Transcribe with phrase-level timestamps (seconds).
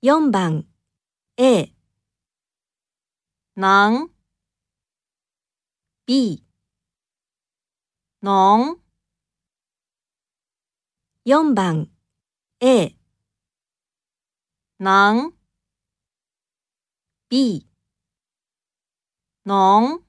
[0.00, 0.64] 4番
[1.36, 1.74] A
[3.54, 4.08] 能
[6.06, 6.44] B
[8.20, 8.80] 能
[11.24, 11.90] 4番
[12.60, 12.96] A
[14.78, 15.32] 能
[17.28, 17.66] B
[19.42, 20.07] 能。